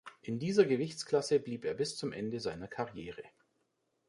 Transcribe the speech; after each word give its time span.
In 0.23 0.39
dieser 0.39 0.65
Gewichtsklasse 0.65 1.39
blieb 1.39 1.63
er 1.63 1.75
bis 1.75 1.95
zum 1.95 2.11
Ende 2.11 2.39
seiner 2.39 2.67
Karriere. 2.67 3.21